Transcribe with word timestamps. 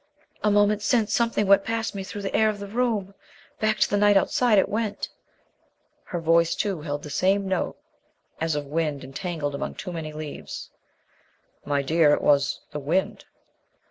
"A 0.43 0.49
moment 0.49 0.81
since 0.81 1.13
something 1.13 1.45
went 1.45 1.63
past 1.63 1.93
me 1.93 2.03
through 2.03 2.23
the 2.23 2.35
air 2.35 2.49
of 2.49 2.57
the 2.57 2.65
room. 2.65 3.13
Back 3.59 3.77
to 3.81 3.87
the 3.87 3.97
night 3.97 4.17
outside 4.17 4.57
it 4.57 4.67
went." 4.67 5.09
Her 6.05 6.19
voice, 6.19 6.55
too, 6.55 6.81
held 6.81 7.03
the 7.03 7.11
same 7.11 7.47
note 7.47 7.77
as 8.39 8.55
of 8.55 8.65
wind 8.65 9.03
entangled 9.03 9.53
among 9.53 9.75
too 9.75 9.93
many 9.93 10.11
leaves. 10.11 10.71
"My 11.65 11.83
dear, 11.83 12.15
it 12.15 12.21
was 12.23 12.61
the 12.71 12.79
wind." 12.79 13.25